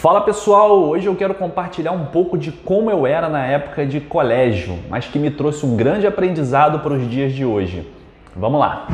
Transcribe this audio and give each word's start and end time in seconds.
Fala 0.00 0.22
pessoal, 0.22 0.82
hoje 0.84 1.06
eu 1.06 1.14
quero 1.14 1.34
compartilhar 1.34 1.92
um 1.92 2.06
pouco 2.06 2.38
de 2.38 2.50
como 2.50 2.90
eu 2.90 3.06
era 3.06 3.28
na 3.28 3.44
época 3.44 3.84
de 3.84 4.00
colégio, 4.00 4.78
mas 4.88 5.04
que 5.04 5.18
me 5.18 5.30
trouxe 5.30 5.66
um 5.66 5.76
grande 5.76 6.06
aprendizado 6.06 6.78
para 6.78 6.94
os 6.94 7.06
dias 7.06 7.34
de 7.34 7.44
hoje. 7.44 7.86
Vamos 8.34 8.60
lá! 8.60 8.86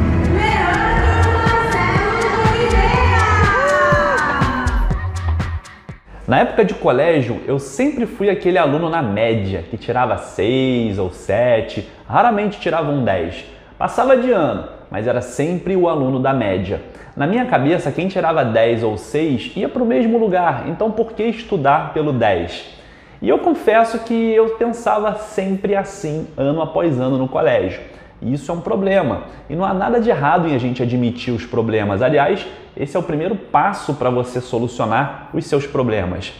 Na 6.26 6.40
época 6.40 6.64
de 6.64 6.74
colégio, 6.74 7.40
eu 7.46 7.60
sempre 7.60 8.04
fui 8.04 8.28
aquele 8.28 8.58
aluno 8.58 8.90
na 8.90 9.00
média, 9.00 9.62
que 9.62 9.76
tirava 9.76 10.18
6 10.18 10.98
ou 10.98 11.12
7, 11.12 11.88
raramente 12.08 12.58
tirava 12.58 12.90
um 12.90 13.04
10. 13.04 13.44
Passava 13.78 14.16
de 14.16 14.32
ano, 14.32 14.75
mas 14.90 15.06
era 15.06 15.20
sempre 15.20 15.76
o 15.76 15.88
aluno 15.88 16.18
da 16.18 16.32
média. 16.32 16.80
Na 17.16 17.26
minha 17.26 17.46
cabeça, 17.46 17.90
quem 17.90 18.08
tirava 18.08 18.44
10 18.44 18.82
ou 18.82 18.96
6 18.96 19.52
ia 19.56 19.68
para 19.68 19.82
o 19.82 19.86
mesmo 19.86 20.18
lugar, 20.18 20.68
então 20.68 20.90
por 20.90 21.12
que 21.12 21.22
estudar 21.22 21.92
pelo 21.92 22.12
10? 22.12 22.76
E 23.22 23.28
eu 23.28 23.38
confesso 23.38 24.00
que 24.00 24.14
eu 24.14 24.50
pensava 24.56 25.14
sempre 25.14 25.74
assim, 25.74 26.26
ano 26.36 26.60
após 26.60 27.00
ano 27.00 27.16
no 27.16 27.26
colégio. 27.26 27.80
E 28.20 28.32
isso 28.32 28.50
é 28.50 28.54
um 28.54 28.60
problema. 28.60 29.24
E 29.48 29.56
não 29.56 29.64
há 29.64 29.72
nada 29.72 30.00
de 30.00 30.10
errado 30.10 30.48
em 30.48 30.54
a 30.54 30.58
gente 30.58 30.82
admitir 30.82 31.32
os 31.32 31.44
problemas. 31.44 32.02
Aliás, 32.02 32.46
esse 32.76 32.96
é 32.96 33.00
o 33.00 33.02
primeiro 33.02 33.34
passo 33.34 33.94
para 33.94 34.10
você 34.10 34.40
solucionar 34.40 35.30
os 35.32 35.46
seus 35.46 35.66
problemas. 35.66 36.32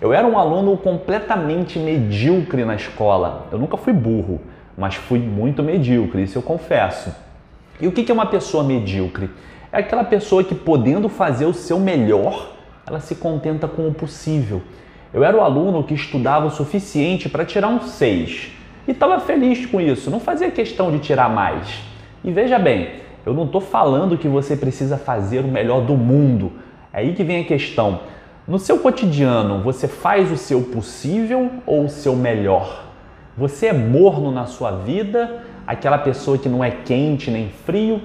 Eu 0.00 0.12
era 0.12 0.26
um 0.26 0.38
aluno 0.38 0.76
completamente 0.76 1.78
medíocre 1.78 2.64
na 2.64 2.74
escola. 2.74 3.46
Eu 3.50 3.58
nunca 3.58 3.76
fui 3.76 3.92
burro, 3.92 4.40
mas 4.76 4.94
fui 4.94 5.18
muito 5.18 5.62
medíocre, 5.62 6.22
isso 6.22 6.38
eu 6.38 6.42
confesso. 6.42 7.12
E 7.80 7.86
o 7.86 7.92
que 7.92 8.10
é 8.10 8.14
uma 8.14 8.26
pessoa 8.26 8.64
medíocre? 8.64 9.30
É 9.70 9.78
aquela 9.78 10.04
pessoa 10.04 10.42
que, 10.42 10.54
podendo 10.54 11.08
fazer 11.08 11.46
o 11.46 11.54
seu 11.54 11.78
melhor, 11.78 12.52
ela 12.86 13.00
se 13.00 13.14
contenta 13.14 13.68
com 13.68 13.86
o 13.86 13.94
possível. 13.94 14.62
Eu 15.12 15.22
era 15.22 15.36
o 15.36 15.40
aluno 15.40 15.84
que 15.84 15.94
estudava 15.94 16.46
o 16.46 16.50
suficiente 16.50 17.28
para 17.28 17.44
tirar 17.44 17.68
um 17.68 17.80
6 17.80 18.52
e 18.86 18.92
estava 18.92 19.20
feliz 19.20 19.66
com 19.66 19.80
isso, 19.80 20.10
não 20.10 20.18
fazia 20.18 20.50
questão 20.50 20.90
de 20.90 20.98
tirar 20.98 21.28
mais. 21.28 21.82
E 22.24 22.32
veja 22.32 22.58
bem, 22.58 22.88
eu 23.24 23.34
não 23.34 23.44
estou 23.44 23.60
falando 23.60 24.16
que 24.16 24.26
você 24.26 24.56
precisa 24.56 24.96
fazer 24.96 25.44
o 25.44 25.48
melhor 25.48 25.82
do 25.82 25.94
mundo. 25.94 26.52
É 26.92 27.00
aí 27.00 27.12
que 27.12 27.22
vem 27.22 27.42
a 27.42 27.44
questão. 27.44 28.00
No 28.46 28.58
seu 28.58 28.78
cotidiano, 28.78 29.62
você 29.62 29.86
faz 29.86 30.32
o 30.32 30.36
seu 30.38 30.62
possível 30.62 31.50
ou 31.66 31.84
o 31.84 31.88
seu 31.90 32.16
melhor? 32.16 32.86
Você 33.36 33.66
é 33.66 33.72
morno 33.74 34.32
na 34.32 34.46
sua 34.46 34.70
vida, 34.70 35.42
aquela 35.68 35.98
pessoa 35.98 36.38
que 36.38 36.48
não 36.48 36.64
é 36.64 36.70
quente 36.70 37.30
nem 37.30 37.50
frio, 37.66 38.00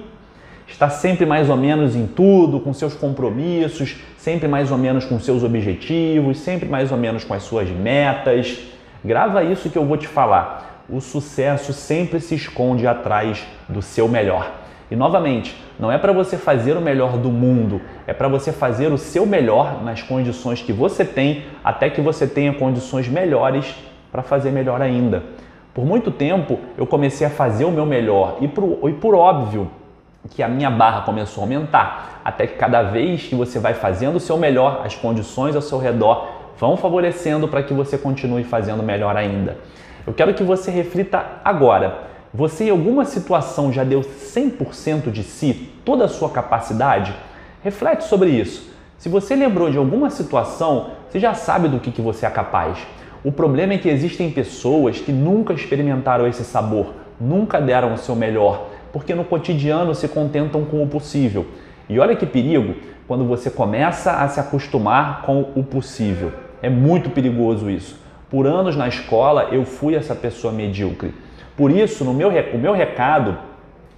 está 0.68 0.90
sempre 0.90 1.24
mais 1.24 1.48
ou 1.48 1.56
menos 1.56 1.96
em 1.96 2.06
tudo, 2.06 2.60
com 2.60 2.74
seus 2.74 2.92
compromissos, 2.92 3.96
sempre 4.18 4.46
mais 4.46 4.70
ou 4.70 4.76
menos 4.76 5.06
com 5.06 5.18
seus 5.18 5.42
objetivos, 5.42 6.38
sempre 6.40 6.68
mais 6.68 6.92
ou 6.92 6.98
menos 6.98 7.24
com 7.24 7.32
as 7.32 7.42
suas 7.42 7.70
metas. 7.70 8.58
Grava 9.02 9.42
isso 9.42 9.70
que 9.70 9.78
eu 9.78 9.86
vou 9.86 9.96
te 9.96 10.06
falar. 10.06 10.84
O 10.90 11.00
sucesso 11.00 11.72
sempre 11.72 12.20
se 12.20 12.34
esconde 12.34 12.86
atrás 12.86 13.42
do 13.66 13.80
seu 13.80 14.06
melhor. 14.06 14.52
E 14.90 14.94
novamente, 14.94 15.56
não 15.80 15.90
é 15.90 15.96
para 15.96 16.12
você 16.12 16.36
fazer 16.36 16.76
o 16.76 16.82
melhor 16.82 17.16
do 17.16 17.30
mundo, 17.30 17.80
é 18.06 18.12
para 18.12 18.28
você 18.28 18.52
fazer 18.52 18.92
o 18.92 18.98
seu 18.98 19.24
melhor 19.24 19.82
nas 19.82 20.02
condições 20.02 20.60
que 20.60 20.72
você 20.72 21.02
tem, 21.02 21.44
até 21.64 21.88
que 21.88 22.02
você 22.02 22.26
tenha 22.26 22.52
condições 22.52 23.08
melhores 23.08 23.74
para 24.12 24.22
fazer 24.22 24.50
melhor 24.50 24.82
ainda. 24.82 25.22
Por 25.74 25.84
muito 25.84 26.10
tempo 26.12 26.60
eu 26.78 26.86
comecei 26.86 27.26
a 27.26 27.30
fazer 27.30 27.64
o 27.64 27.70
meu 27.70 27.84
melhor 27.84 28.36
e 28.40 28.46
por, 28.46 28.88
e 28.88 28.92
por 28.92 29.14
óbvio 29.14 29.68
que 30.30 30.42
a 30.42 30.48
minha 30.48 30.70
barra 30.70 31.02
começou 31.02 31.42
a 31.42 31.44
aumentar, 31.44 32.20
até 32.24 32.46
que 32.46 32.54
cada 32.56 32.82
vez 32.82 33.24
que 33.24 33.34
você 33.34 33.58
vai 33.58 33.74
fazendo 33.74 34.16
o 34.16 34.20
seu 34.20 34.38
melhor, 34.38 34.82
as 34.84 34.94
condições 34.94 35.54
ao 35.54 35.60
seu 35.60 35.78
redor 35.78 36.28
vão 36.58 36.76
favorecendo 36.76 37.48
para 37.48 37.62
que 37.62 37.74
você 37.74 37.98
continue 37.98 38.44
fazendo 38.44 38.82
melhor 38.82 39.16
ainda. 39.16 39.58
Eu 40.06 40.14
quero 40.14 40.32
que 40.32 40.42
você 40.42 40.70
reflita 40.70 41.24
agora. 41.44 42.04
Você 42.32 42.64
em 42.64 42.70
alguma 42.70 43.04
situação 43.04 43.72
já 43.72 43.84
deu 43.84 44.00
100% 44.00 45.10
de 45.10 45.22
si, 45.22 45.72
toda 45.84 46.04
a 46.04 46.08
sua 46.08 46.30
capacidade? 46.30 47.14
Reflete 47.62 48.04
sobre 48.04 48.30
isso. 48.30 48.72
Se 48.98 49.08
você 49.08 49.34
lembrou 49.36 49.70
de 49.70 49.76
alguma 49.76 50.08
situação, 50.08 50.90
você 51.08 51.18
já 51.18 51.34
sabe 51.34 51.68
do 51.68 51.78
que, 51.78 51.90
que 51.90 52.00
você 52.00 52.26
é 52.26 52.30
capaz. 52.30 52.78
O 53.24 53.32
problema 53.32 53.72
é 53.72 53.78
que 53.78 53.88
existem 53.88 54.30
pessoas 54.30 55.00
que 55.00 55.10
nunca 55.10 55.52
experimentaram 55.52 56.26
esse 56.26 56.44
sabor, 56.44 56.92
nunca 57.18 57.60
deram 57.60 57.94
o 57.94 57.98
seu 57.98 58.14
melhor 58.14 58.68
porque 58.94 59.12
no 59.12 59.24
cotidiano 59.24 59.92
se 59.92 60.06
contentam 60.06 60.64
com 60.64 60.80
o 60.80 60.86
possível. 60.86 61.44
E 61.88 61.98
olha 61.98 62.14
que 62.14 62.24
perigo 62.24 62.76
quando 63.08 63.24
você 63.24 63.50
começa 63.50 64.12
a 64.12 64.28
se 64.28 64.38
acostumar 64.38 65.22
com 65.22 65.40
o 65.56 65.64
possível. 65.64 66.32
É 66.62 66.70
muito 66.70 67.10
perigoso 67.10 67.68
isso. 67.68 68.00
Por 68.30 68.46
anos 68.46 68.76
na 68.76 68.86
escola 68.86 69.48
eu 69.50 69.64
fui 69.64 69.96
essa 69.96 70.14
pessoa 70.14 70.52
medíocre. 70.52 71.12
Por 71.56 71.72
isso, 71.72 72.04
no 72.04 72.14
meu, 72.14 72.28
o 72.28 72.58
meu 72.58 72.72
recado, 72.72 73.36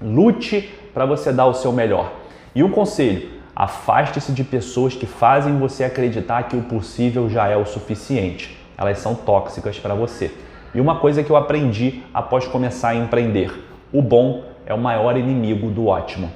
lute 0.00 0.72
para 0.94 1.04
você 1.04 1.30
dar 1.30 1.44
o 1.44 1.52
seu 1.52 1.72
melhor. 1.72 2.10
E 2.54 2.62
um 2.62 2.70
conselho: 2.70 3.28
afaste-se 3.54 4.32
de 4.32 4.44
pessoas 4.44 4.94
que 4.94 5.04
fazem 5.04 5.58
você 5.58 5.84
acreditar 5.84 6.44
que 6.44 6.56
o 6.56 6.62
possível 6.62 7.28
já 7.28 7.46
é 7.48 7.56
o 7.56 7.66
suficiente. 7.66 8.65
Elas 8.76 8.98
são 8.98 9.14
tóxicas 9.14 9.78
para 9.78 9.94
você. 9.94 10.32
E 10.74 10.80
uma 10.80 10.98
coisa 10.98 11.22
que 11.22 11.30
eu 11.30 11.36
aprendi 11.36 12.02
após 12.12 12.46
começar 12.46 12.90
a 12.90 12.94
empreender: 12.94 13.52
o 13.92 14.02
bom 14.02 14.44
é 14.66 14.74
o 14.74 14.78
maior 14.78 15.16
inimigo 15.16 15.70
do 15.70 15.86
ótimo. 15.86 16.30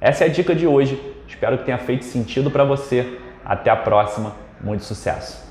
Essa 0.00 0.24
é 0.24 0.26
a 0.26 0.30
dica 0.30 0.54
de 0.54 0.66
hoje. 0.66 1.00
Espero 1.26 1.58
que 1.58 1.64
tenha 1.64 1.78
feito 1.78 2.04
sentido 2.04 2.50
para 2.50 2.64
você. 2.64 3.18
Até 3.44 3.70
a 3.70 3.76
próxima. 3.76 4.32
Muito 4.60 4.84
sucesso! 4.84 5.45